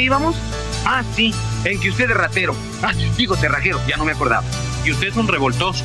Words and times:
íbamos? 0.00 0.36
Ah, 0.84 1.02
sí, 1.14 1.34
en 1.64 1.80
que 1.80 1.90
usted 1.90 2.10
es 2.10 2.16
ratero. 2.16 2.54
Ah, 2.82 2.92
digo 3.16 3.36
cerrajero, 3.36 3.80
ya 3.86 3.96
no 3.96 4.04
me 4.04 4.12
acordaba. 4.12 4.44
Y 4.84 4.92
usted 4.92 5.08
es 5.08 5.16
un 5.16 5.28
revoltoso. 5.28 5.84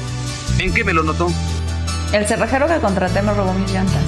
¿En 0.60 0.74
qué 0.74 0.84
me 0.84 0.94
lo 0.94 1.04
notó? 1.04 1.28
El 2.14 2.26
cerrajero 2.28 2.68
que 2.68 2.78
contraté 2.80 3.22
me 3.22 3.34
robó 3.34 3.54
mis 3.54 3.72
llantas. 3.72 4.04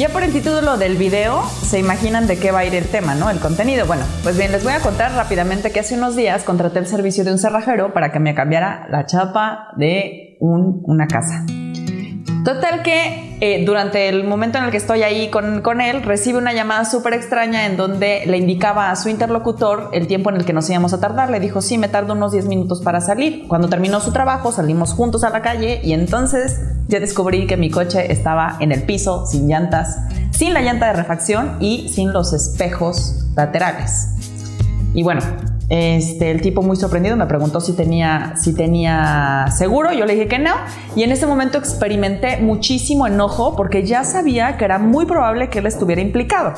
Ya 0.00 0.08
por 0.08 0.22
el 0.22 0.32
título 0.32 0.78
del 0.78 0.96
video 0.96 1.42
se 1.44 1.78
imaginan 1.78 2.26
de 2.26 2.38
qué 2.38 2.52
va 2.52 2.60
a 2.60 2.64
ir 2.64 2.74
el 2.74 2.86
tema, 2.86 3.14
¿no? 3.14 3.28
El 3.28 3.38
contenido. 3.38 3.84
Bueno, 3.84 4.04
pues 4.22 4.38
bien, 4.38 4.50
les 4.50 4.64
voy 4.64 4.72
a 4.72 4.80
contar 4.80 5.12
rápidamente 5.12 5.72
que 5.72 5.80
hace 5.80 5.94
unos 5.94 6.16
días 6.16 6.42
contraté 6.42 6.78
el 6.78 6.86
servicio 6.86 7.22
de 7.22 7.32
un 7.32 7.38
cerrajero 7.38 7.92
para 7.92 8.10
que 8.10 8.18
me 8.18 8.34
cambiara 8.34 8.86
la 8.88 9.04
chapa 9.04 9.68
de 9.76 10.38
una 10.40 11.06
casa. 11.06 11.44
Total 12.44 12.82
que 12.82 13.36
eh, 13.40 13.64
durante 13.66 14.08
el 14.08 14.24
momento 14.24 14.58
en 14.58 14.64
el 14.64 14.70
que 14.70 14.78
estoy 14.78 15.02
ahí 15.02 15.28
con, 15.28 15.60
con 15.60 15.80
él, 15.80 16.02
recibe 16.02 16.38
una 16.38 16.52
llamada 16.52 16.84
súper 16.84 17.12
extraña 17.12 17.66
en 17.66 17.76
donde 17.76 18.22
le 18.26 18.38
indicaba 18.38 18.90
a 18.90 18.96
su 18.96 19.08
interlocutor 19.08 19.90
el 19.92 20.06
tiempo 20.06 20.30
en 20.30 20.36
el 20.36 20.44
que 20.44 20.52
nos 20.52 20.68
íbamos 20.70 20.92
a 20.94 21.00
tardar. 21.00 21.30
Le 21.30 21.40
dijo, 21.40 21.60
sí, 21.60 21.76
me 21.76 21.88
tardo 21.88 22.14
unos 22.14 22.32
10 22.32 22.46
minutos 22.46 22.80
para 22.80 23.00
salir. 23.00 23.46
Cuando 23.46 23.68
terminó 23.68 24.00
su 24.00 24.12
trabajo, 24.12 24.52
salimos 24.52 24.94
juntos 24.94 25.22
a 25.24 25.30
la 25.30 25.42
calle 25.42 25.80
y 25.82 25.92
entonces 25.92 26.60
ya 26.88 26.98
descubrí 26.98 27.46
que 27.46 27.56
mi 27.56 27.70
coche 27.70 28.10
estaba 28.10 28.56
en 28.60 28.72
el 28.72 28.84
piso, 28.84 29.26
sin 29.26 29.46
llantas, 29.46 29.98
sin 30.30 30.54
la 30.54 30.62
llanta 30.62 30.86
de 30.86 30.94
refacción 30.94 31.56
y 31.60 31.88
sin 31.88 32.12
los 32.12 32.32
espejos 32.32 33.26
laterales. 33.36 34.08
Y 34.94 35.02
bueno, 35.02 35.20
este, 35.70 36.32
el 36.32 36.40
tipo 36.40 36.62
muy 36.62 36.76
sorprendido 36.76 37.16
me 37.16 37.26
preguntó 37.26 37.60
si 37.60 37.74
tenía, 37.74 38.34
si 38.36 38.54
tenía 38.54 39.46
seguro, 39.56 39.92
yo 39.92 40.04
le 40.04 40.14
dije 40.14 40.26
que 40.26 40.40
no, 40.40 40.50
y 40.96 41.04
en 41.04 41.12
ese 41.12 41.26
momento 41.26 41.58
experimenté 41.58 42.38
muchísimo 42.38 43.06
enojo 43.06 43.54
porque 43.54 43.86
ya 43.86 44.02
sabía 44.02 44.56
que 44.56 44.64
era 44.64 44.80
muy 44.80 45.06
probable 45.06 45.48
que 45.48 45.60
él 45.60 45.66
estuviera 45.66 46.02
implicado. 46.02 46.54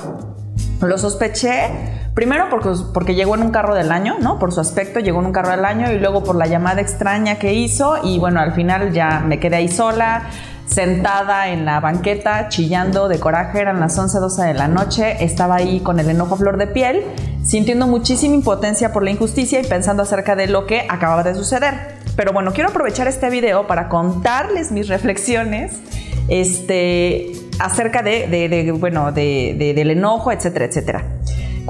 Lo 0.81 0.97
sospeché, 0.97 1.69
primero 2.15 2.47
porque, 2.51 2.71
porque 2.95 3.15
llegó 3.15 3.35
en 3.35 3.43
un 3.43 3.51
carro 3.51 3.75
del 3.75 3.93
año, 3.93 4.17
¿no? 4.19 4.39
Por 4.39 4.51
su 4.51 4.61
aspecto, 4.61 4.99
llegó 4.99 5.21
en 5.21 5.27
un 5.27 5.33
carro 5.33 5.51
del 5.51 5.67
año 5.67 5.93
y 5.93 5.99
luego 5.99 6.25
por 6.25 6.35
la 6.35 6.47
llamada 6.47 6.81
extraña 6.81 7.39
que 7.39 7.53
hizo 7.53 7.99
y 8.03 8.19
bueno, 8.19 8.41
al 8.41 8.53
final 8.53 8.93
ya 8.93 9.21
me 9.21 9.39
quedé 9.39 9.57
ahí 9.57 9.69
sola 9.69 10.23
sentada 10.67 11.49
en 11.49 11.65
la 11.65 11.81
banqueta, 11.81 12.49
chillando 12.49 13.09
de 13.09 13.19
coraje, 13.19 13.61
eran 13.61 13.81
las 13.81 13.99
11, 13.99 14.19
12 14.19 14.43
de 14.43 14.55
la 14.55 14.69
noche, 14.69 15.25
estaba 15.25 15.57
ahí 15.57 15.81
con 15.81 16.01
el 16.01 16.09
enojo 16.09 16.35
a 16.35 16.39
flor 16.39 16.57
de 16.57 16.67
piel, 16.67 17.05
sintiendo 17.45 17.87
muchísima 17.87 18.35
impotencia 18.35 18.93
por 18.93 19.03
la 19.03 19.11
injusticia 19.11 19.61
y 19.61 19.65
pensando 19.65 20.03
acerca 20.03 20.37
de 20.37 20.47
lo 20.47 20.67
que 20.67 20.87
acababa 20.89 21.23
de 21.23 21.35
suceder. 21.35 21.97
Pero 22.17 22.33
bueno, 22.33 22.53
quiero 22.53 22.71
aprovechar 22.71 23.09
este 23.09 23.31
video 23.31 23.67
para 23.67 23.89
contarles 23.89 24.71
mis 24.71 24.89
reflexiones 24.89 25.73
este, 26.29 27.33
acerca 27.59 28.03
de, 28.03 28.73
bueno, 28.79 29.13
del 29.13 29.91
enojo, 29.91 30.33
etcétera, 30.33 30.67
etcétera. 30.67 31.12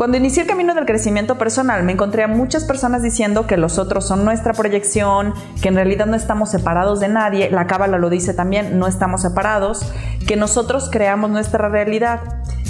Cuando 0.03 0.17
inicié 0.17 0.43
el 0.43 0.49
camino 0.49 0.75
del 0.75 0.85
crecimiento 0.85 1.39
personal, 1.39 1.85
me 1.85 1.93
encontré 1.93 2.25
a 2.25 2.27
muchas 2.27 2.65
personas 2.65 3.05
diciendo 3.05 3.47
que 3.47 3.57
los 3.57 3.79
otros 3.79 4.05
son 4.05 4.25
nuestra 4.25 4.53
proyección, 4.53 5.33
que 5.63 5.69
en 5.69 5.77
realidad 5.77 6.07
no 6.07 6.17
estamos 6.17 6.51
separados 6.51 6.99
de 6.99 7.07
nadie, 7.07 7.53
la 7.53 7.69
cábala 7.69 7.99
lo 7.99 8.11
dice 8.11 8.35
también, 8.35 8.81
no 8.81 8.89
estamos 8.89 9.23
separados, 9.23 9.87
que 10.27 10.35
nosotros 10.35 10.89
creamos 10.91 11.31
nuestra 11.31 11.69
realidad. 11.69 12.19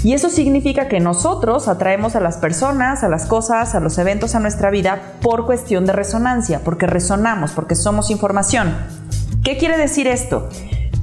Y 0.03 0.13
eso 0.13 0.29
significa 0.29 0.87
que 0.87 0.99
nosotros 0.99 1.67
atraemos 1.67 2.15
a 2.15 2.19
las 2.19 2.37
personas, 2.37 3.03
a 3.03 3.09
las 3.09 3.25
cosas, 3.25 3.73
a 3.73 3.79
los 3.79 3.97
eventos 3.97 4.35
a 4.35 4.39
nuestra 4.39 4.69
vida 4.69 5.01
por 5.19 5.47
cuestión 5.47 5.87
de 5.87 5.93
resonancia, 5.93 6.61
porque 6.63 6.85
resonamos, 6.85 7.51
porque 7.53 7.73
somos 7.73 8.11
información. 8.11 8.77
¿Qué 9.43 9.57
quiere 9.57 9.79
decir 9.79 10.05
esto? 10.05 10.49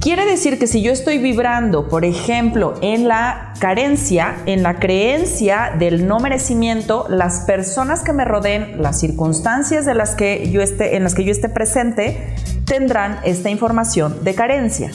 Quiere 0.01 0.25
decir 0.25 0.57
que 0.57 0.65
si 0.65 0.81
yo 0.81 0.91
estoy 0.91 1.19
vibrando, 1.19 1.87
por 1.87 2.05
ejemplo, 2.05 2.73
en 2.81 3.07
la 3.07 3.53
carencia, 3.59 4.35
en 4.47 4.63
la 4.63 4.79
creencia 4.79 5.75
del 5.77 6.07
no 6.07 6.19
merecimiento, 6.19 7.05
las 7.07 7.41
personas 7.41 8.01
que 8.01 8.11
me 8.11 8.25
rodeen, 8.25 8.81
las 8.81 8.99
circunstancias 8.99 9.85
de 9.85 9.93
las 9.93 10.15
que 10.15 10.49
yo 10.49 10.63
esté, 10.63 10.95
en 10.95 11.03
las 11.03 11.13
que 11.13 11.23
yo 11.23 11.31
esté 11.31 11.49
presente, 11.49 12.33
tendrán 12.65 13.19
esta 13.23 13.51
información 13.51 14.23
de 14.23 14.33
carencia. 14.33 14.89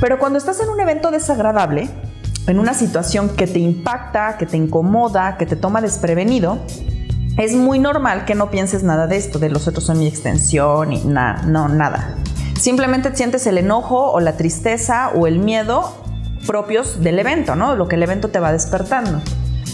Pero 0.00 0.18
cuando 0.18 0.40
estás 0.40 0.58
en 0.60 0.68
un 0.68 0.80
evento 0.80 1.12
desagradable, 1.12 1.88
en 2.48 2.58
una 2.58 2.74
situación 2.74 3.28
que 3.28 3.46
te 3.46 3.60
impacta, 3.60 4.36
que 4.36 4.46
te 4.46 4.56
incomoda, 4.56 5.36
que 5.36 5.46
te 5.46 5.54
toma 5.54 5.80
desprevenido, 5.80 6.58
es 7.38 7.54
muy 7.54 7.78
normal 7.78 8.24
que 8.24 8.34
no 8.34 8.50
pienses 8.50 8.82
nada 8.82 9.06
de 9.06 9.16
esto, 9.16 9.38
de 9.38 9.48
los 9.48 9.68
otros 9.68 9.84
son 9.84 10.00
mi 10.00 10.08
extensión 10.08 10.92
y 10.92 11.04
nada, 11.04 11.42
no, 11.46 11.68
nada. 11.68 12.16
Simplemente 12.60 13.16
sientes 13.16 13.46
el 13.46 13.56
enojo 13.56 14.12
o 14.12 14.20
la 14.20 14.36
tristeza 14.36 15.12
o 15.14 15.26
el 15.26 15.38
miedo 15.38 15.94
propios 16.46 17.02
del 17.02 17.18
evento, 17.18 17.56
¿no? 17.56 17.74
Lo 17.74 17.88
que 17.88 17.96
el 17.96 18.02
evento 18.02 18.28
te 18.28 18.38
va 18.38 18.52
despertando. 18.52 19.22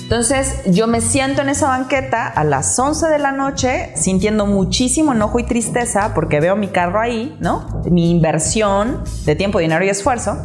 Entonces 0.04 0.62
yo 0.66 0.86
me 0.86 1.00
siento 1.00 1.42
en 1.42 1.48
esa 1.48 1.66
banqueta 1.66 2.28
a 2.28 2.44
las 2.44 2.78
11 2.78 3.08
de 3.08 3.18
la 3.18 3.32
noche 3.32 3.90
sintiendo 3.96 4.46
muchísimo 4.46 5.14
enojo 5.14 5.40
y 5.40 5.42
tristeza 5.42 6.14
porque 6.14 6.38
veo 6.38 6.54
mi 6.54 6.68
carro 6.68 7.00
ahí, 7.00 7.36
¿no? 7.40 7.82
Mi 7.90 8.12
inversión 8.12 9.02
de 9.24 9.34
tiempo, 9.34 9.58
dinero 9.58 9.84
y 9.84 9.88
esfuerzo. 9.88 10.38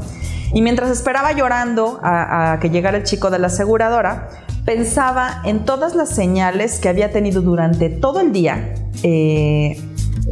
Y 0.51 0.63
mientras 0.63 0.89
esperaba 0.89 1.33
llorando 1.33 1.99
a, 2.01 2.57
que 2.59 2.71
llegara 2.71 2.97
el 2.97 3.03
chico 3.03 3.29
de 3.29 3.37
la 3.37 3.47
aseguradora, 3.47 4.29
pensaba 4.65 5.43
en 5.45 5.63
todas 5.63 5.93
las 5.93 6.09
señales 6.09 6.79
que 6.79 6.89
había 6.89 7.11
tenido 7.11 7.43
durante 7.43 7.89
todo 7.89 8.19
el 8.19 8.31
día 8.31 8.73
eh, 9.03 9.79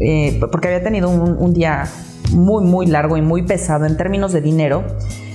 eh, 0.01 0.39
porque 0.51 0.67
había 0.67 0.83
tenido 0.83 1.09
un, 1.09 1.53
día 1.53 1.85
muy, 2.31 2.63
muy 2.63 2.85
largo 2.85 3.17
y 3.17 3.21
muy 3.21 3.43
pesado 3.43 3.85
en 3.85 3.97
términos 3.97 4.33
de 4.33 4.41
dinero, 4.41 4.83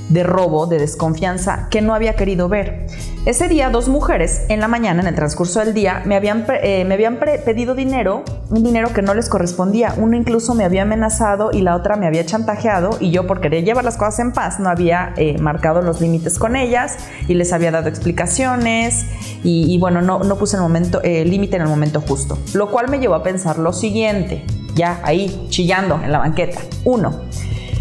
de 0.08 0.22
robo, 0.22 0.66
de 0.66 0.78
desconfianza, 0.78 1.68
que 1.70 1.80
no 1.80 1.94
había 1.94 2.14
querido 2.14 2.48
ver. 2.48 2.86
Ese 3.26 3.48
día 3.48 3.70
dos 3.70 3.88
mujeres 3.88 4.44
en 4.50 4.60
la 4.60 4.68
mañana, 4.68 5.00
en 5.00 5.08
el 5.08 5.14
transcurso 5.14 5.60
del 5.60 5.72
día, 5.72 6.02
me 6.04 6.14
habían, 6.14 6.44
eh, 6.62 6.84
me 6.84 6.92
habían 6.92 7.18
pedido 7.18 7.74
dinero, 7.74 8.22
un 8.50 8.62
dinero 8.62 8.92
que 8.92 9.00
no 9.00 9.14
les 9.14 9.30
correspondía. 9.30 9.94
Uno 9.96 10.14
incluso 10.14 10.54
me 10.54 10.64
había 10.64 10.82
amenazado 10.82 11.50
y 11.50 11.62
la 11.62 11.74
otra 11.74 11.96
me 11.96 12.06
había 12.06 12.26
chantajeado 12.26 12.98
y 13.00 13.10
yo 13.10 13.26
por 13.26 13.40
querer 13.40 13.64
llevar 13.64 13.82
las 13.82 13.96
cosas 13.96 14.18
en 14.18 14.32
paz 14.32 14.60
no 14.60 14.68
había 14.68 15.14
eh, 15.16 15.38
marcado 15.38 15.80
los 15.80 16.02
límites 16.02 16.38
con 16.38 16.54
ellas 16.54 16.98
y 17.26 17.32
les 17.32 17.54
había 17.54 17.70
dado 17.70 17.88
explicaciones 17.88 19.06
y, 19.42 19.78
bueno, 19.78 20.02
no, 20.02 20.20
no 20.20 20.36
puse 20.36 20.56
el 20.56 20.62
momento, 20.62 21.02
el 21.02 21.30
límite 21.30 21.56
en 21.56 21.62
el 21.62 21.68
momento 21.68 22.02
justo. 22.02 22.38
Lo 22.52 22.70
cual 22.70 22.88
me 22.88 22.98
llevó 22.98 23.14
a 23.14 23.22
pensar 23.22 23.58
lo 23.58 23.72
siguiente, 23.72 24.44
ya 24.74 25.00
ahí 25.02 25.46
chillando 25.48 26.00
en 26.02 26.12
la 26.12 26.18
banqueta. 26.18 26.60
Uno, 26.84 27.22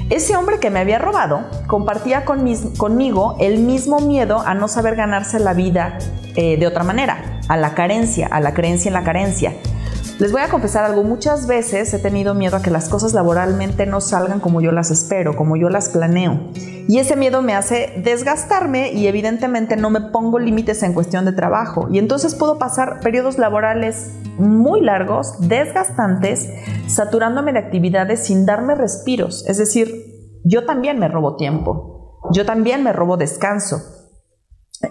ese 0.10 0.36
hombre 0.36 0.60
que 0.60 0.70
me 0.70 0.80
había 0.80 1.00
robado 1.00 1.42
compartía 1.68 2.26
conmigo 2.26 3.36
el 3.40 3.60
mismo 3.60 4.00
miedo 4.00 4.42
a 4.46 4.54
no 4.54 4.68
saber 4.68 4.96
ganarse 4.96 5.40
la 5.40 5.54
vida 5.54 5.98
eh, 6.36 6.58
de 6.58 6.68
otra 6.68 6.84
manera, 6.84 7.40
a 7.48 7.58
la 7.58 7.74
carencia, 7.74 8.28
a 8.28 8.40
la 8.40 8.54
creencia 8.54 8.90
en 8.90 8.94
la 8.94 9.04
carencia. 9.04 9.54
Les 10.20 10.32
voy 10.32 10.42
a 10.42 10.50
confesar 10.50 10.86
algo, 10.86 11.04
muchas 11.04 11.48
veces 11.48 11.92
he 11.92 11.98
tenido 11.98 12.36
miedo 12.36 12.58
a 12.58 12.62
que 12.62 12.70
las 12.70 12.88
cosas 12.88 13.14
laboralmente 13.14 13.88
no 13.88 14.00
salgan 14.00 14.40
como 14.40 14.62
yo 14.62 14.72
las 14.72 14.92
espero, 14.92 15.36
como 15.36 15.56
yo 15.58 15.70
las 15.70 15.90
planeo. 15.90 16.52
Y 16.88 17.00
ese 17.00 17.16
miedo 17.16 17.42
me 17.42 17.56
hace 17.56 17.94
desgastarme 18.04 18.94
y 18.94 19.08
evidentemente 19.08 19.76
no 19.76 19.90
me 19.90 20.02
pongo 20.02 20.38
límites 20.38 20.84
en 20.84 20.94
cuestión 20.94 21.26
de 21.26 21.32
trabajo. 21.32 21.88
Y 21.92 21.98
entonces 21.98 22.36
puedo 22.36 22.60
pasar 22.60 23.00
periodos 23.00 23.40
laborales 23.40 24.12
muy 24.38 24.82
largos, 24.82 25.36
desgastantes, 25.40 26.48
saturándome 26.88 27.52
de 27.52 27.60
actividades 27.60 28.24
sin 28.24 28.46
darme 28.46 28.76
respiros. 28.76 29.44
Es 29.48 29.58
decir, 29.58 29.90
yo 30.44 30.66
también 30.66 31.00
me 31.00 31.08
robo 31.08 31.38
tiempo, 31.38 32.20
yo 32.32 32.46
también 32.46 32.84
me 32.84 32.94
robo 32.94 33.18
descanso. 33.18 33.82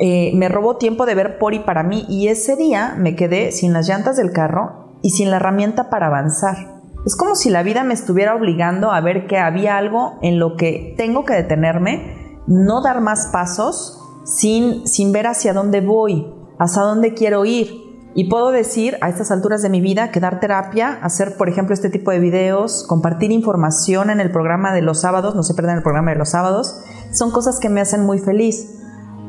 Eh, 0.00 0.32
me 0.34 0.49
robo 0.49 0.78
tiempo 0.78 1.06
de 1.06 1.15
ver 1.15 1.38
por 1.38 1.55
y 1.55 1.61
para 1.61 1.82
mí 1.82 2.06
y 2.09 2.28
ese 2.28 2.56
día 2.56 2.94
me 2.99 3.15
quedé 3.15 3.53
sin 3.53 3.75
las 3.75 3.87
llantas 3.87 4.16
del 4.16 4.32
carro 4.32 4.81
y 5.03 5.11
sin 5.11 5.31
la 5.31 5.37
herramienta 5.37 5.91
para 5.91 6.06
avanzar. 6.06 6.82
Es 7.05 7.17
como 7.17 7.35
si 7.35 7.50
la 7.50 7.62
vida 7.62 7.82
me 7.82 7.94
estuviera 7.94 8.35
obligando 8.35 8.93
a 8.93 9.00
ver 9.00 9.26
que 9.26 9.38
había 9.38 9.76
algo 9.76 10.19
en 10.23 10.38
lo 10.38 10.56
que 10.56 10.94
tengo 10.97 11.25
que 11.25 11.35
detenerme, 11.35 12.41
no 12.47 12.81
dar 12.82 13.00
más 13.00 13.29
pasos 13.32 13.99
sin, 14.25 14.87
sin 14.87 15.12
ver 15.12 15.26
hacia 15.26 15.53
dónde 15.53 15.81
voy, 15.81 16.32
hacia 16.59 16.82
dónde 16.82 17.15
quiero 17.15 17.44
ir. 17.44 17.82
Y 18.15 18.29
puedo 18.29 18.50
decir 18.50 18.99
a 19.00 19.09
estas 19.09 19.31
alturas 19.31 19.62
de 19.62 19.71
mi 19.71 19.81
vida 19.81 20.11
que 20.11 20.21
dar 20.21 20.38
terapia, 20.38 20.99
hacer 21.03 21.37
por 21.37 21.49
ejemplo 21.49 21.73
este 21.73 21.88
tipo 21.88 22.11
de 22.11 22.19
videos, 22.19 22.85
compartir 22.87 23.32
información 23.32 24.11
en 24.11 24.21
el 24.21 24.31
programa 24.31 24.73
de 24.73 24.82
los 24.82 25.00
sábados, 25.00 25.35
no 25.35 25.43
se 25.43 25.55
pierdan 25.55 25.79
el 25.79 25.82
programa 25.82 26.11
de 26.12 26.19
los 26.19 26.29
sábados, 26.29 26.82
son 27.11 27.31
cosas 27.31 27.59
que 27.59 27.71
me 27.71 27.81
hacen 27.81 28.05
muy 28.05 28.19
feliz. 28.19 28.81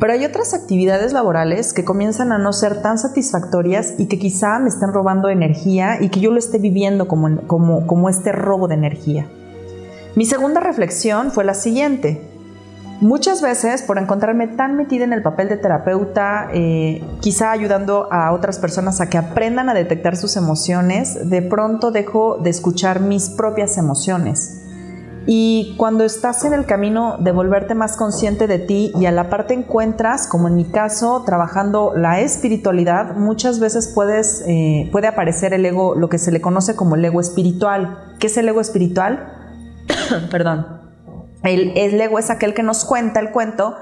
Pero 0.03 0.15
hay 0.15 0.25
otras 0.25 0.53
actividades 0.53 1.13
laborales 1.13 1.71
que 1.71 1.85
comienzan 1.85 2.33
a 2.33 2.38
no 2.38 2.51
ser 2.51 2.81
tan 2.81 2.97
satisfactorias 2.97 3.94
y 3.97 4.07
que 4.07 4.19
quizá 4.19 4.59
me 4.59 4.67
estén 4.67 4.91
robando 4.91 5.29
energía 5.29 6.01
y 6.01 6.09
que 6.09 6.19
yo 6.19 6.29
lo 6.29 6.39
esté 6.39 6.57
viviendo 6.57 7.07
como, 7.07 7.47
como, 7.47 8.09
este 8.09 8.33
robo 8.33 8.67
de 8.67 8.75
energía. 8.75 9.27
Mi 10.15 10.25
segunda 10.25 10.59
reflexión 10.59 11.31
fue 11.31 11.45
la 11.45 11.53
siguiente. 11.53 12.21
Muchas 13.00 13.41
veces, 13.41 13.81
por 13.81 13.97
encontrarme 13.97 14.47
tan 14.50 14.75
metida 14.75 15.05
en 15.05 15.13
el 15.13 15.23
papel 15.23 15.47
de 15.47 15.55
terapeuta, 15.55 16.49
eh, 16.51 17.01
quizá 17.21 17.51
ayudando 17.51 18.11
a 18.11 18.33
otras 18.33 18.59
personas 18.59 18.99
a 18.99 19.09
que 19.09 19.17
aprendan 19.17 19.69
a 19.69 19.73
detectar 19.73 20.17
sus 20.17 20.35
emociones, 20.35 21.29
de 21.29 21.41
pronto 21.41 21.91
dejo 21.91 22.39
de 22.39 22.49
escuchar 22.49 22.99
mis 22.99 23.29
propias 23.29 23.77
emociones. 23.77 24.62
Y 25.25 25.75
cuando 25.77 26.03
estás 26.03 26.43
en 26.45 26.53
el 26.53 26.65
camino 26.65 27.17
de 27.19 27.31
volverte 27.31 27.75
más 27.75 27.97
consciente 27.97 28.47
de 28.47 28.59
ti 28.59 28.91
y 28.99 29.05
a 29.05 29.11
la 29.11 29.29
parte 29.29 29.53
encuentras, 29.53 30.27
como 30.27 30.47
en 30.47 30.55
mi 30.55 30.65
caso, 30.65 31.23
trabajando 31.25 31.93
la 31.95 32.19
espiritualidad, 32.21 33.15
muchas 33.15 33.59
veces 33.59 33.91
puedes, 33.93 34.43
eh, 34.47 34.89
puede 34.91 35.07
aparecer 35.07 35.53
el 35.53 35.65
ego, 35.65 35.95
lo 35.95 36.09
que 36.09 36.17
se 36.17 36.31
le 36.31 36.41
conoce 36.41 36.75
como 36.75 36.95
el 36.95 37.05
ego 37.05 37.21
espiritual. 37.21 38.15
¿Qué 38.19 38.27
es 38.27 38.37
el 38.37 38.49
ego 38.49 38.61
espiritual? 38.61 39.31
Perdón 40.31 40.83
el, 41.43 42.01
ego 42.01 42.19
es 42.19 42.29
aquel 42.29 42.53
que 42.53 42.63
nos 42.63 42.85
cuenta 42.85 43.19
el 43.19 43.31
cuento 43.31 43.75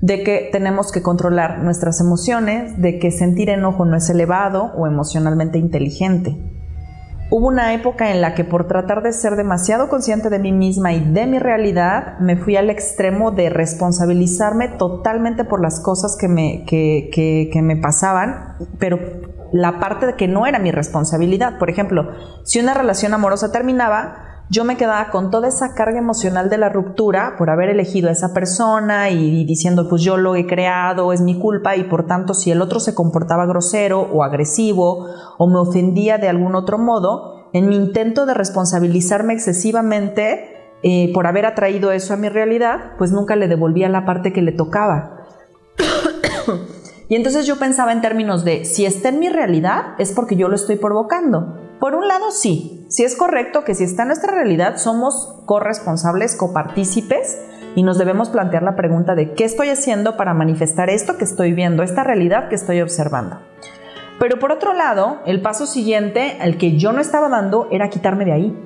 de 0.00 0.22
que 0.22 0.48
tenemos 0.52 0.92
que 0.92 1.02
controlar 1.02 1.60
nuestras 1.60 2.00
emociones, 2.00 2.80
de 2.80 2.98
que 2.98 3.10
sentir 3.10 3.48
enojo 3.48 3.84
no 3.84 3.96
es 3.96 4.10
elevado 4.10 4.72
o 4.76 4.86
emocionalmente 4.86 5.58
inteligente. 5.58 6.53
Hubo 7.30 7.48
una 7.48 7.72
época 7.74 8.12
en 8.12 8.20
la 8.20 8.34
que 8.34 8.44
por 8.44 8.68
tratar 8.68 9.02
de 9.02 9.12
ser 9.12 9.36
demasiado 9.36 9.88
consciente 9.88 10.30
de 10.30 10.38
mí 10.38 10.52
misma 10.52 10.92
y 10.92 11.00
de 11.00 11.26
mi 11.26 11.38
realidad, 11.38 12.18
me 12.20 12.36
fui 12.36 12.56
al 12.56 12.70
extremo 12.70 13.30
de 13.30 13.48
responsabilizarme 13.50 14.68
totalmente 14.68 15.44
por 15.44 15.60
las 15.60 15.80
cosas 15.80 16.16
que 16.20 16.28
me, 16.28 16.64
que 16.66 17.60
me 17.62 17.76
pasaban, 17.76 18.56
pero 18.78 18.98
la 19.52 19.78
parte 19.78 20.06
de 20.06 20.14
que 20.14 20.28
no 20.28 20.46
era 20.46 20.58
mi 20.58 20.70
responsabilidad. 20.70 21.58
Por 21.58 21.70
ejemplo, 21.70 22.10
si 22.44 22.60
una 22.60 22.74
relación 22.74 23.14
amorosa 23.14 23.52
terminaba, 23.52 24.33
yo 24.50 24.64
me 24.64 24.76
quedaba 24.76 25.10
con 25.10 25.30
toda 25.30 25.48
esa 25.48 25.74
carga 25.74 25.98
emocional 25.98 26.50
de 26.50 26.58
la 26.58 26.68
ruptura 26.68 27.36
por 27.38 27.48
haber 27.48 27.70
elegido 27.70 28.08
a 28.08 28.12
esa 28.12 28.34
persona 28.34 29.08
y 29.10 29.44
diciendo 29.44 29.88
pues 29.88 30.02
yo 30.02 30.16
lo 30.16 30.36
he 30.36 30.46
creado, 30.46 31.12
es 31.12 31.22
mi 31.22 31.38
culpa 31.38 31.76
y 31.76 31.84
por 31.84 32.06
tanto 32.06 32.34
si 32.34 32.50
el 32.50 32.60
otro 32.60 32.78
se 32.78 32.94
comportaba 32.94 33.46
grosero 33.46 34.02
o 34.02 34.22
agresivo 34.22 35.06
o 35.38 35.46
me 35.46 35.58
ofendía 35.58 36.18
de 36.18 36.28
algún 36.28 36.54
otro 36.54 36.78
modo, 36.78 37.48
en 37.52 37.68
mi 37.68 37.76
intento 37.76 38.26
de 38.26 38.34
responsabilizarme 38.34 39.32
excesivamente 39.32 40.72
eh, 40.82 41.10
por 41.14 41.26
haber 41.26 41.46
atraído 41.46 41.92
eso 41.92 42.12
a 42.12 42.18
mi 42.18 42.28
realidad, 42.28 42.92
pues 42.98 43.12
nunca 43.12 43.36
le 43.36 43.48
devolvía 43.48 43.88
la 43.88 44.04
parte 44.04 44.34
que 44.34 44.42
le 44.42 44.52
tocaba. 44.52 45.22
y 47.08 47.14
entonces 47.14 47.46
yo 47.46 47.58
pensaba 47.58 47.92
en 47.92 48.02
términos 48.02 48.44
de 48.44 48.66
si 48.66 48.84
está 48.84 49.08
en 49.08 49.20
mi 49.20 49.30
realidad 49.30 49.94
es 49.98 50.12
porque 50.12 50.36
yo 50.36 50.48
lo 50.48 50.56
estoy 50.56 50.76
provocando. 50.76 51.63
Por 51.84 51.96
un 51.96 52.08
lado, 52.08 52.30
sí, 52.30 52.86
sí 52.88 53.04
es 53.04 53.14
correcto 53.14 53.62
que 53.62 53.74
si 53.74 53.84
está 53.84 54.04
en 54.04 54.08
nuestra 54.08 54.32
realidad 54.32 54.78
somos 54.78 55.42
corresponsables, 55.44 56.34
copartícipes 56.34 57.38
y 57.74 57.82
nos 57.82 57.98
debemos 57.98 58.30
plantear 58.30 58.62
la 58.62 58.74
pregunta 58.74 59.14
de 59.14 59.34
qué 59.34 59.44
estoy 59.44 59.68
haciendo 59.68 60.16
para 60.16 60.32
manifestar 60.32 60.88
esto 60.88 61.18
que 61.18 61.24
estoy 61.24 61.52
viendo, 61.52 61.82
esta 61.82 62.02
realidad 62.02 62.48
que 62.48 62.54
estoy 62.54 62.80
observando. 62.80 63.38
Pero 64.18 64.38
por 64.38 64.50
otro 64.50 64.72
lado, 64.72 65.18
el 65.26 65.42
paso 65.42 65.66
siguiente, 65.66 66.38
el 66.40 66.56
que 66.56 66.78
yo 66.78 66.90
no 66.92 67.02
estaba 67.02 67.28
dando, 67.28 67.68
era 67.70 67.90
quitarme 67.90 68.24
de 68.24 68.32
ahí. 68.32 68.58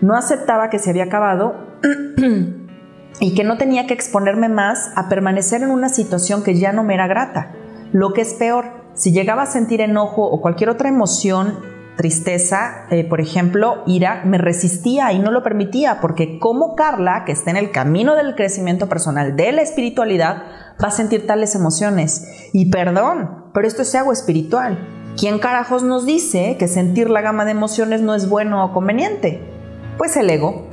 No 0.00 0.16
aceptaba 0.16 0.68
que 0.68 0.80
se 0.80 0.90
había 0.90 1.04
acabado 1.04 1.54
y 3.20 3.34
que 3.36 3.44
no 3.44 3.58
tenía 3.58 3.86
que 3.86 3.94
exponerme 3.94 4.48
más 4.48 4.90
a 4.96 5.08
permanecer 5.08 5.62
en 5.62 5.70
una 5.70 5.88
situación 5.88 6.42
que 6.42 6.58
ya 6.58 6.72
no 6.72 6.82
me 6.82 6.94
era 6.94 7.06
grata. 7.06 7.52
Lo 7.92 8.12
que 8.12 8.22
es 8.22 8.34
peor, 8.34 8.64
si 8.94 9.12
llegaba 9.12 9.42
a 9.42 9.46
sentir 9.46 9.80
enojo 9.80 10.24
o 10.24 10.40
cualquier 10.40 10.70
otra 10.70 10.88
emoción 10.88 11.75
tristeza, 11.96 12.86
eh, 12.90 13.04
por 13.04 13.20
ejemplo, 13.20 13.82
ira, 13.86 14.22
me 14.24 14.38
resistía 14.38 15.12
y 15.12 15.18
no 15.18 15.30
lo 15.30 15.42
permitía, 15.42 16.00
porque 16.00 16.38
como 16.38 16.74
Carla, 16.74 17.24
que 17.24 17.32
está 17.32 17.50
en 17.50 17.56
el 17.56 17.70
camino 17.70 18.14
del 18.14 18.34
crecimiento 18.34 18.88
personal, 18.88 19.34
de 19.34 19.52
la 19.52 19.62
espiritualidad, 19.62 20.42
va 20.82 20.88
a 20.88 20.92
sentir 20.92 21.26
tales 21.26 21.54
emociones. 21.54 22.50
Y 22.52 22.70
perdón, 22.70 23.46
pero 23.54 23.66
esto 23.66 23.82
es 23.82 23.94
algo 23.94 24.12
espiritual. 24.12 24.78
¿Quién 25.18 25.38
carajos 25.38 25.82
nos 25.82 26.04
dice 26.04 26.56
que 26.58 26.68
sentir 26.68 27.08
la 27.08 27.22
gama 27.22 27.46
de 27.46 27.52
emociones 27.52 28.02
no 28.02 28.14
es 28.14 28.28
bueno 28.28 28.64
o 28.64 28.72
conveniente? 28.72 29.40
Pues 29.96 30.16
el 30.16 30.28
ego. 30.28 30.66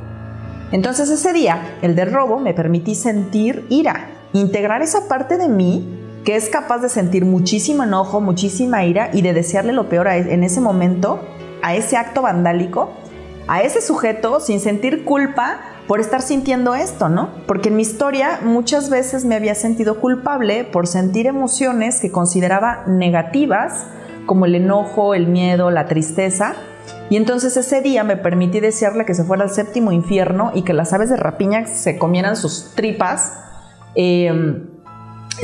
Entonces 0.74 1.10
ese 1.10 1.32
día, 1.32 1.78
el 1.82 1.96
del 1.96 2.12
robo, 2.12 2.40
me 2.40 2.54
permití 2.54 2.96
sentir 2.96 3.66
ira, 3.70 4.10
integrar 4.34 4.82
esa 4.82 5.08
parte 5.08 5.38
de 5.38 5.48
mí 5.48 6.03
que 6.24 6.36
es 6.36 6.50
capaz 6.50 6.80
de 6.80 6.90
sentir 6.90 7.26
muchísimo 7.26 7.84
enojo, 7.84 8.22
muchísima 8.22 8.86
ira 8.86 9.10
y 9.14 9.22
de 9.22 9.34
desearle 9.34 9.74
lo 9.74 9.90
peor 9.90 10.08
e, 10.08 10.34
en 10.34 10.44
ese 10.44 10.62
momento, 10.62 11.20
a 11.62 11.76
ese 11.76 11.98
acto 11.98 12.22
vandálico, 12.22 12.92
a 13.48 13.62
ese 13.62 13.82
sujeto 13.82 14.40
sin 14.40 14.60
sentir 14.60 15.04
culpa 15.04 15.60
por 15.88 16.00
estar 16.00 16.22
sintiendo 16.22 16.76
esto, 16.76 17.10
¿no? 17.10 17.30
Porque 17.46 17.70
en 17.70 17.76
mi 17.76 17.82
historia 17.82 18.40
muchas 18.44 18.90
veces 18.90 19.26
me 19.26 19.36
había 19.36 19.54
sentido 19.54 20.00
culpable 20.00 20.64
por 20.64 20.88
sentir 20.88 21.28
emociones 21.28 22.00
que 22.00 22.12
consideraba 22.12 22.86
negativas, 22.88 23.86
como 24.26 24.46
el 24.46 24.56
enojo, 24.56 25.14
el 25.14 25.28
miedo, 25.28 25.72
la 25.72 25.88
tristeza, 25.88 26.56
y 27.10 27.18
entonces 27.18 27.58
ese 27.58 27.82
día 27.82 28.04
me 28.04 28.16
permití 28.16 28.62
desearle 28.62 29.06
que 29.06 29.14
se 29.14 29.26
fuera 29.26 29.44
al 29.44 29.50
séptimo 29.50 29.92
infierno 29.92 30.52
y 30.56 30.64
que 30.64 30.74
las 30.74 30.94
aves 30.94 31.10
de 31.10 31.18
rapiña 31.18 31.68
se 31.68 31.98
comieran 31.98 32.38
sus 32.38 32.72
tripas. 32.76 33.34
Eh, 33.96 34.64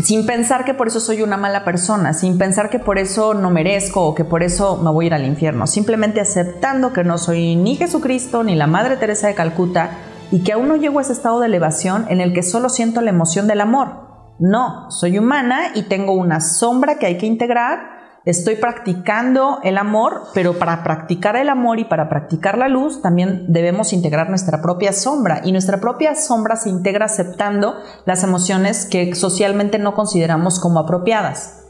sin 0.03 0.25
pensar 0.25 0.65
que 0.65 0.74
por 0.74 0.88
eso 0.88 1.00
soy 1.00 1.21
una 1.21 1.38
mala 1.38 1.63
persona, 1.63 2.13
sin 2.13 2.38
pensar 2.38 2.69
que 2.69 2.80
por 2.80 2.97
eso 2.97 3.33
no 3.33 3.50
merezco 3.50 4.06
o 4.06 4.15
que 4.15 4.24
por 4.24 4.44
eso 4.44 4.77
me 4.77 4.91
voy 4.91 5.06
a 5.06 5.07
ir 5.07 5.13
al 5.13 5.25
infierno, 5.25 5.68
simplemente 5.68 6.21
aceptando 6.21 6.94
que 6.94 7.03
no 7.03 7.18
soy 7.18 7.56
ni 7.56 7.75
Jesucristo 7.75 8.44
ni 8.44 8.56
la 8.56 8.68
Madre 8.68 8.97
Teresa 8.97 9.27
de 9.27 9.36
Calcuta 9.36 9.97
y 10.31 10.44
que 10.44 10.53
aún 10.53 10.68
no 10.68 10.75
llego 10.75 11.00
a 11.00 11.01
ese 11.01 11.13
estado 11.13 11.39
de 11.39 11.47
elevación 11.47 12.06
en 12.09 12.21
el 12.21 12.33
que 12.33 12.44
solo 12.44 12.69
siento 12.69 13.01
la 13.01 13.09
emoción 13.09 13.47
del 13.47 13.62
amor. 13.62 14.07
No, 14.39 14.89
soy 14.89 15.18
humana 15.18 15.71
y 15.75 15.83
tengo 15.83 16.13
una 16.13 16.39
sombra 16.39 16.97
que 16.97 17.07
hay 17.07 17.18
que 17.18 17.25
integrar 17.25 17.99
estoy 18.30 18.56
practicando 18.56 19.60
el 19.64 19.78
amor, 19.78 20.24
pero 20.34 20.60
para 20.60 20.84
practicar 20.84 21.36
el 21.36 21.50
amor 21.50 21.80
y 21.80 21.86
para 21.86 22.10
practicar 22.10 22.58
la 22.58 22.68
luz 22.68 23.02
también 23.02 23.46
debemos 23.48 23.94
integrar 23.94 24.30
nuestra 24.30 24.62
propia 24.62 24.94
sombra 24.94 25.42
y 25.44 25.52
nuestra 25.52 25.80
propia 25.80 26.16
sombra 26.16 26.56
se 26.56 26.70
integra 26.70 27.06
aceptando 27.06 27.76
las 28.06 28.24
emociones 28.24 28.86
que 28.86 29.16
socialmente 29.16 29.80
no 29.80 29.94
consideramos 29.94 30.60
como 30.60 30.80
apropiadas. 30.80 31.66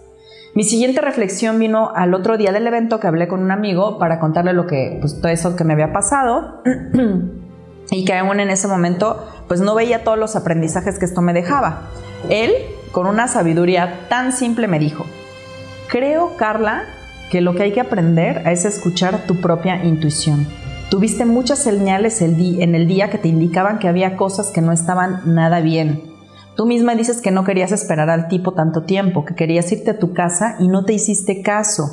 Mi 0.56 0.64
siguiente 0.64 1.00
reflexión 1.00 1.60
vino 1.60 1.92
al 1.96 2.14
otro 2.14 2.36
día 2.36 2.52
del 2.52 2.66
evento 2.68 3.00
que 3.00 3.08
hablé 3.08 3.28
con 3.28 3.42
un 3.42 3.52
amigo 3.52 4.00
para 4.00 4.20
contarle 4.20 4.54
lo 4.54 4.66
que, 4.66 4.98
pues 5.00 5.22
todo 5.22 5.32
eso 5.32 5.56
que 5.56 5.64
me 5.64 5.74
había 5.74 5.94
pasado 5.94 6.62
y 7.92 8.04
que 8.04 8.14
aún 8.16 8.40
en 8.40 8.50
ese 8.50 8.68
momento 8.68 9.28
pues 9.48 9.62
no 9.62 9.76
veía 9.76 10.04
todos 10.04 10.18
los 10.18 10.36
aprendizajes 10.36 11.00
que 11.00 11.06
esto 11.06 11.22
me 11.22 11.34
dejaba. 11.34 11.84
Él, 12.30 12.52
con 12.92 13.08
una 13.08 13.28
sabiduría 13.28 14.08
tan 14.10 14.32
simple, 14.34 14.68
me 14.68 14.80
dijo, 14.80 15.06
Creo, 15.90 16.36
Carla, 16.38 16.84
que 17.32 17.42
lo 17.42 17.56
que 17.56 17.64
hay 17.64 17.72
que 17.72 17.82
aprender 17.82 18.44
es 18.48 18.64
escuchar 18.64 19.26
tu 19.26 19.42
propia 19.42 19.84
intuición. 19.84 20.46
Tuviste 20.92 21.26
muchas 21.26 21.58
señales 21.58 22.22
en 22.22 22.76
el 22.76 22.88
día 22.88 23.10
que 23.10 23.18
te 23.18 23.28
indicaban 23.28 23.80
que 23.80 23.88
había 23.88 24.16
cosas 24.16 24.52
que 24.52 24.62
no 24.62 24.72
estaban 24.72 25.34
nada 25.34 25.62
bien. 25.62 26.04
Tú 26.56 26.68
misma 26.68 26.94
dices 26.94 27.22
que 27.22 27.32
no 27.32 27.44
querías 27.44 27.72
esperar 27.72 28.12
al 28.12 28.28
tipo 28.28 28.52
tanto 28.52 28.84
tiempo, 28.84 29.26
que 29.26 29.34
querías 29.34 29.72
irte 29.72 29.92
a 29.92 29.98
tu 29.98 30.14
casa 30.14 30.58
y 30.60 30.68
no 30.68 30.86
te 30.86 30.94
hiciste 30.94 31.42
caso. 31.42 31.86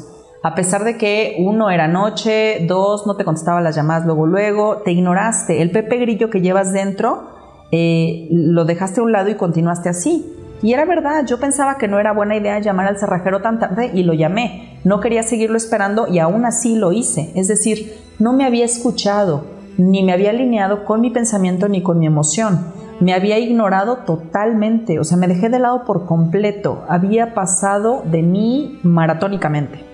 A 0.43 0.55
pesar 0.55 0.85
de 0.85 0.99
que 0.99 1.37
uno 1.39 1.71
era 1.71 1.89
noche, 1.89 2.67
dos 2.69 3.07
no 3.07 3.17
te 3.17 3.25
contestaba 3.25 3.63
las 3.63 3.77
llamadas 3.77 4.05
luego 4.05 4.27
luego, 4.27 4.83
te 4.85 4.93
ignoraste. 4.93 5.63
El 5.63 5.71
Pepe 5.71 5.97
Grillo 5.97 6.29
que 6.29 6.43
llevas 6.43 6.75
dentro 6.75 7.31
eh, 7.73 8.29
lo 8.31 8.67
dejaste 8.67 9.01
a 9.01 9.05
un 9.05 9.13
lado 9.13 9.31
y 9.31 9.37
continuaste 9.37 9.89
así. 9.89 10.36
Y 10.63 10.73
era 10.73 10.85
verdad, 10.85 11.27
yo 11.27 11.39
pensaba 11.39 11.77
que 11.77 11.89
no 11.89 11.99
era 11.99 12.13
buena 12.13 12.37
idea 12.37 12.59
llamar 12.59 12.87
al 12.87 12.99
cerrajero 12.99 13.43
tan 13.43 13.59
tarde 13.59 13.91
y 13.93 14.03
lo 14.03 14.15
llamé. 14.15 14.79
No 14.85 15.01
quería 15.01 15.23
seguirlo 15.23 15.57
esperando 15.57 16.07
y 16.09 16.19
aún 16.19 16.45
así 16.45 16.77
lo 16.77 16.93
hice. 16.93 17.33
Es 17.35 17.49
decir, 17.49 17.95
no 18.19 18.33
me 18.33 18.45
había 18.45 18.65
escuchado, 18.65 19.45
ni 19.77 20.03
me 20.03 20.13
había 20.13 20.31
alineado 20.31 20.85
con 20.85 21.01
mi 21.01 21.11
pensamiento 21.11 21.69
ni 21.69 21.83
con 21.83 21.99
mi 21.99 22.07
emoción. 22.07 22.73
Me 23.01 23.13
había 23.13 23.39
ignorado 23.39 23.99
totalmente, 23.99 24.99
o 24.99 25.05
sea, 25.05 25.19
me 25.19 25.29
dejé 25.29 25.51
de 25.51 25.59
lado 25.59 25.85
por 25.85 26.07
completo. 26.07 26.85
Había 26.89 27.35
pasado 27.35 28.03
de 28.11 28.23
mí 28.23 28.81
maratónicamente. 28.83 29.85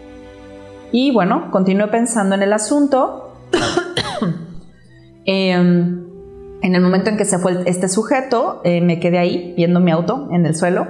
Y 0.92 1.10
bueno, 1.10 1.50
continué 1.50 1.88
pensando 1.88 2.36
en 2.36 2.42
el 2.42 2.52
asunto. 2.52 3.34
eh, 5.26 6.11
en 6.62 6.74
el 6.76 6.80
momento 6.80 7.10
en 7.10 7.16
que 7.16 7.24
se 7.24 7.38
fue 7.38 7.62
este 7.66 7.88
sujeto, 7.88 8.60
eh, 8.64 8.80
me 8.80 9.00
quedé 9.00 9.18
ahí 9.18 9.52
viendo 9.56 9.80
mi 9.80 9.90
auto 9.90 10.28
en 10.30 10.46
el 10.46 10.54
suelo. 10.54 10.86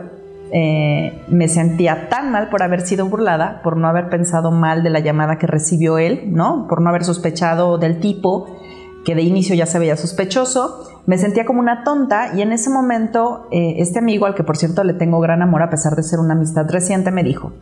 Eh, 0.54 1.24
me 1.28 1.48
sentía 1.48 2.10
tan 2.10 2.30
mal 2.30 2.50
por 2.50 2.62
haber 2.62 2.82
sido 2.82 3.06
burlada, 3.06 3.62
por 3.64 3.78
no 3.78 3.88
haber 3.88 4.10
pensado 4.10 4.50
mal 4.50 4.82
de 4.82 4.90
la 4.90 5.00
llamada 5.00 5.38
que 5.38 5.46
recibió 5.46 5.96
él, 5.96 6.24
¿no? 6.26 6.66
Por 6.68 6.82
no 6.82 6.90
haber 6.90 7.04
sospechado 7.04 7.78
del 7.78 8.00
tipo 8.00 8.58
que 9.06 9.14
de 9.14 9.22
inicio 9.22 9.54
ya 9.54 9.64
se 9.64 9.78
veía 9.78 9.96
sospechoso. 9.96 10.84
Me 11.06 11.16
sentía 11.16 11.46
como 11.46 11.60
una 11.60 11.84
tonta 11.84 12.34
y 12.36 12.42
en 12.42 12.52
ese 12.52 12.68
momento 12.68 13.48
eh, 13.50 13.76
este 13.78 13.98
amigo, 13.98 14.26
al 14.26 14.34
que 14.34 14.44
por 14.44 14.58
cierto 14.58 14.84
le 14.84 14.92
tengo 14.92 15.20
gran 15.20 15.40
amor 15.40 15.62
a 15.62 15.70
pesar 15.70 15.96
de 15.96 16.02
ser 16.02 16.18
una 16.18 16.34
amistad 16.34 16.66
reciente, 16.68 17.10
me 17.10 17.24
dijo, 17.24 17.52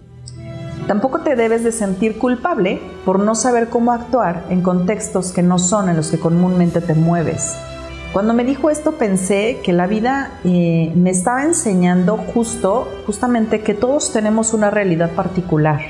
Tampoco 0.88 1.20
te 1.20 1.36
debes 1.36 1.62
de 1.62 1.70
sentir 1.70 2.18
culpable 2.18 2.80
por 3.04 3.20
no 3.20 3.36
saber 3.36 3.68
cómo 3.68 3.92
actuar 3.92 4.46
en 4.50 4.62
contextos 4.62 5.30
que 5.30 5.44
no 5.44 5.60
son 5.60 5.88
en 5.88 5.96
los 5.96 6.10
que 6.10 6.18
comúnmente 6.18 6.80
te 6.80 6.94
mueves. 6.94 7.56
Cuando 8.12 8.34
me 8.34 8.42
dijo 8.42 8.70
esto 8.70 8.98
pensé 8.98 9.60
que 9.62 9.72
la 9.72 9.86
vida 9.86 10.32
eh, 10.42 10.92
me 10.96 11.10
estaba 11.10 11.44
enseñando 11.44 12.16
justo, 12.16 12.88
justamente 13.06 13.60
que 13.60 13.72
todos 13.72 14.12
tenemos 14.12 14.52
una 14.52 14.68
realidad 14.68 15.12
particular, 15.12 15.80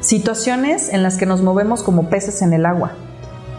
situaciones 0.00 0.92
en 0.92 1.02
las 1.02 1.16
que 1.16 1.24
nos 1.24 1.40
movemos 1.40 1.82
como 1.82 2.10
peces 2.10 2.42
en 2.42 2.52
el 2.52 2.66
agua. 2.66 2.92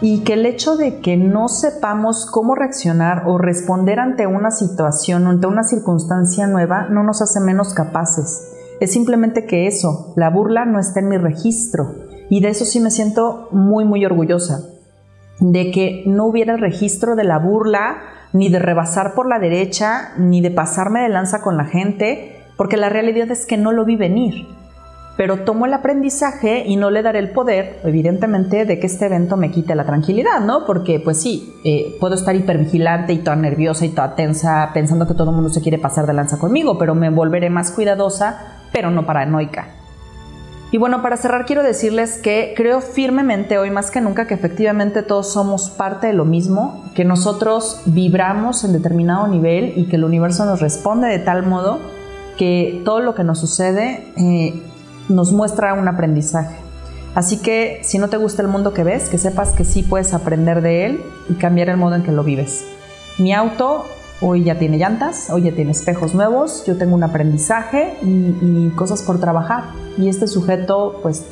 Y 0.00 0.20
que 0.20 0.34
el 0.34 0.46
hecho 0.46 0.76
de 0.76 1.00
que 1.00 1.16
no 1.16 1.48
sepamos 1.48 2.26
cómo 2.26 2.54
reaccionar 2.54 3.24
o 3.26 3.36
responder 3.38 3.98
ante 3.98 4.28
una 4.28 4.52
situación 4.52 5.26
o 5.26 5.30
ante 5.30 5.48
una 5.48 5.64
circunstancia 5.64 6.46
nueva 6.46 6.86
no 6.88 7.02
nos 7.02 7.20
hace 7.20 7.40
menos 7.40 7.74
capaces. 7.74 8.48
Es 8.80 8.92
simplemente 8.92 9.44
que 9.44 9.66
eso, 9.66 10.12
la 10.16 10.30
burla 10.30 10.66
no 10.66 10.78
está 10.78 11.00
en 11.00 11.08
mi 11.08 11.18
registro. 11.18 11.94
Y 12.30 12.40
de 12.40 12.48
eso 12.48 12.64
sí 12.64 12.80
me 12.80 12.90
siento 12.90 13.48
muy 13.50 13.84
muy 13.84 14.04
orgullosa 14.04 14.72
de 15.42 15.72
que 15.72 16.04
no 16.06 16.26
hubiera 16.26 16.56
registro 16.56 17.16
de 17.16 17.24
la 17.24 17.38
burla, 17.38 17.96
ni 18.32 18.48
de 18.48 18.60
rebasar 18.60 19.14
por 19.14 19.28
la 19.28 19.40
derecha, 19.40 20.12
ni 20.16 20.40
de 20.40 20.52
pasarme 20.52 21.00
de 21.00 21.08
lanza 21.08 21.42
con 21.42 21.56
la 21.56 21.64
gente, 21.64 22.44
porque 22.56 22.76
la 22.76 22.88
realidad 22.88 23.30
es 23.30 23.44
que 23.44 23.56
no 23.56 23.72
lo 23.72 23.84
vi 23.84 23.96
venir. 23.96 24.46
Pero 25.16 25.38
tomo 25.44 25.66
el 25.66 25.74
aprendizaje 25.74 26.64
y 26.64 26.76
no 26.76 26.90
le 26.90 27.02
daré 27.02 27.18
el 27.18 27.30
poder, 27.30 27.80
evidentemente, 27.84 28.64
de 28.64 28.78
que 28.78 28.86
este 28.86 29.06
evento 29.06 29.36
me 29.36 29.50
quite 29.50 29.74
la 29.74 29.84
tranquilidad, 29.84 30.40
¿no? 30.40 30.64
Porque, 30.64 31.00
pues 31.00 31.20
sí, 31.20 31.52
eh, 31.64 31.96
puedo 32.00 32.14
estar 32.14 32.34
hipervigilante 32.34 33.12
y 33.12 33.18
toda 33.18 33.36
nerviosa 33.36 33.84
y 33.84 33.90
toda 33.90 34.14
tensa, 34.14 34.70
pensando 34.72 35.06
que 35.06 35.14
todo 35.14 35.30
el 35.30 35.36
mundo 35.36 35.50
se 35.50 35.60
quiere 35.60 35.78
pasar 35.78 36.06
de 36.06 36.14
lanza 36.14 36.38
conmigo, 36.38 36.78
pero 36.78 36.94
me 36.94 37.10
volveré 37.10 37.50
más 37.50 37.72
cuidadosa, 37.72 38.60
pero 38.72 38.90
no 38.90 39.04
paranoica. 39.04 39.81
Y 40.72 40.78
bueno, 40.78 41.02
para 41.02 41.18
cerrar 41.18 41.44
quiero 41.44 41.62
decirles 41.62 42.16
que 42.16 42.54
creo 42.56 42.80
firmemente 42.80 43.58
hoy 43.58 43.70
más 43.70 43.90
que 43.90 44.00
nunca 44.00 44.26
que 44.26 44.32
efectivamente 44.32 45.02
todos 45.02 45.30
somos 45.30 45.68
parte 45.68 46.06
de 46.06 46.14
lo 46.14 46.24
mismo, 46.24 46.90
que 46.94 47.04
nosotros 47.04 47.82
vibramos 47.84 48.64
en 48.64 48.72
determinado 48.72 49.28
nivel 49.28 49.74
y 49.76 49.84
que 49.84 49.96
el 49.96 50.04
universo 50.04 50.46
nos 50.46 50.60
responde 50.60 51.08
de 51.08 51.18
tal 51.18 51.46
modo 51.46 51.78
que 52.38 52.80
todo 52.86 53.00
lo 53.00 53.14
que 53.14 53.22
nos 53.22 53.38
sucede 53.38 54.06
eh, 54.16 54.62
nos 55.10 55.30
muestra 55.30 55.74
un 55.74 55.88
aprendizaje. 55.88 56.56
Así 57.14 57.36
que 57.36 57.80
si 57.82 57.98
no 57.98 58.08
te 58.08 58.16
gusta 58.16 58.40
el 58.40 58.48
mundo 58.48 58.72
que 58.72 58.82
ves, 58.82 59.10
que 59.10 59.18
sepas 59.18 59.50
que 59.50 59.64
sí 59.64 59.82
puedes 59.82 60.14
aprender 60.14 60.62
de 60.62 60.86
él 60.86 61.00
y 61.28 61.34
cambiar 61.34 61.68
el 61.68 61.76
modo 61.76 61.96
en 61.96 62.02
que 62.02 62.12
lo 62.12 62.24
vives. 62.24 62.64
Mi 63.18 63.34
auto 63.34 63.84
Hoy 64.24 64.44
ya 64.44 64.56
tiene 64.56 64.78
llantas, 64.78 65.30
hoy 65.30 65.42
ya 65.42 65.52
tiene 65.52 65.72
espejos 65.72 66.14
nuevos, 66.14 66.64
yo 66.64 66.78
tengo 66.78 66.94
un 66.94 67.02
aprendizaje 67.02 67.94
y, 68.02 68.68
cosas 68.76 69.02
por 69.02 69.18
trabajar. 69.18 69.64
Y 69.98 70.08
este 70.08 70.28
sujeto, 70.28 71.00
pues 71.02 71.26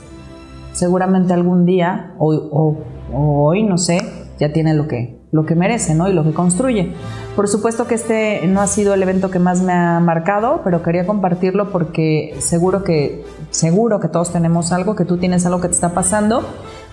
seguramente 0.73 1.33
algún 1.33 1.67
día, 1.67 2.15
o, 2.19 2.77
hoy, 3.13 3.63
no 3.63 3.79
sé, 3.79 4.01
ya 4.41 4.53
tiene 4.53 4.75
lo 4.75 4.89
que, 4.89 5.21
lo 5.31 5.47
que 5.47 5.55
merece, 5.55 5.95
¿no? 5.95 6.09
Y 6.09 6.13
lo 6.13 6.25
que 6.25 6.33
construye. 6.33 6.93
Por 7.37 7.47
supuesto 7.47 7.87
que 7.87 7.95
este 7.95 8.45
no 8.49 8.61
ha 8.61 8.67
sido 8.67 8.93
el 8.93 9.03
evento 9.05 9.31
que 9.31 9.39
más 9.39 9.63
me 9.63 9.73
ha 9.73 10.01
marcado, 10.01 10.63
pero 10.65 10.83
quería 10.83 11.07
compartirlo 11.07 11.71
porque 11.71 12.35
seguro 12.41 12.83
que, 12.83 13.25
seguro 13.51 14.01
que 14.01 14.09
todos 14.09 14.33
tenemos 14.33 14.73
algo, 14.73 14.97
que 14.97 15.05
tú 15.05 15.17
tienes 15.17 15.47
algo 15.47 15.61
que 15.61 15.69
te 15.69 15.75
está 15.75 15.91
pasando, 15.91 16.43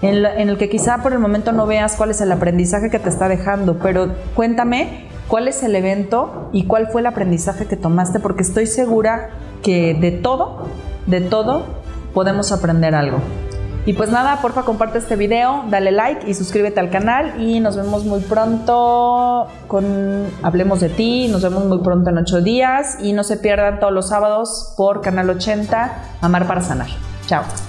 en, 0.04 0.24
en 0.24 0.50
el 0.50 0.60
que 0.60 0.70
quizá 0.70 1.02
por 1.02 1.14
el 1.14 1.20
momento 1.20 1.54
no 1.54 1.66
veas 1.66 1.96
cuál 1.96 2.12
es 2.12 2.22
el 2.22 2.32
aprendizaje 2.32 2.92
que 2.92 3.00
te 3.00 3.10
está 3.10 3.28
dejando, 3.28 3.80
pero 3.80 4.14
cuéntame 4.36 5.17
cuál 5.28 5.48
es 5.48 5.64
el 5.64 5.76
evento 5.76 6.50
y 6.52 6.66
cuál 6.66 6.88
fue 6.88 7.02
el 7.02 7.08
aprendizaje 7.08 7.66
que 7.66 7.76
tomaste, 7.76 8.20
porque 8.20 8.44
estoy 8.44 8.68
segura 8.68 9.30
que 9.64 9.94
de 9.94 10.12
todo, 10.12 10.66
de 11.06 11.22
todo, 11.22 11.64
podemos 12.14 12.52
aprender 12.52 12.96
algo. 12.96 13.20
Y 13.86 13.94
pues 13.94 14.10
nada, 14.10 14.42
porfa 14.42 14.64
comparte 14.64 14.98
este 14.98 15.16
video, 15.16 15.64
dale 15.70 15.94
like 15.94 16.30
y 16.30 16.34
suscríbete 16.34 16.78
al 16.82 16.90
canal 16.90 17.42
y 17.42 17.62
nos 17.62 17.78
vemos 17.78 18.04
muy 18.04 18.20
pronto 18.20 19.48
con 19.70 20.26
Hablemos 20.44 20.82
de 20.82 20.90
ti, 20.90 21.30
nos 21.30 21.42
vemos 21.42 21.64
muy 21.64 21.78
pronto 21.80 22.10
en 22.10 22.18
ocho 22.18 22.42
días 22.42 22.98
y 23.02 23.14
no 23.14 23.24
se 23.24 23.38
pierdan 23.38 23.80
todos 23.80 23.94
los 23.94 24.10
sábados 24.10 24.74
por 24.76 25.00
Canal 25.00 25.30
80, 25.30 26.04
Amar 26.20 26.48
para 26.48 26.60
Sanar. 26.60 26.90
Chao. 27.28 27.67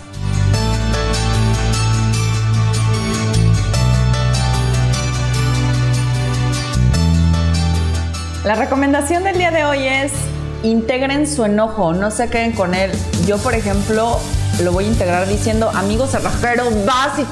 La 8.49 8.55
recomendación 8.55 9.25
del 9.25 9.37
día 9.37 9.51
de 9.51 9.67
hoy 9.67 9.87
es 9.87 10.11
integren 10.63 11.29
su 11.29 11.45
enojo, 11.45 11.93
no 11.93 12.11
se 12.11 12.31
queden 12.31 12.53
con 12.53 12.75
él. 12.75 12.91
Yo, 13.27 13.37
por 13.37 13.53
ejemplo, 13.55 14.19
lo 14.63 14.73
voy 14.73 14.87
a 14.87 14.89
integrar 14.89 15.29
diciendo, 15.29 15.71
amigos 15.75 16.13
cerrajeros, 16.13 16.69
vas 16.87 17.19
y... 17.19 17.27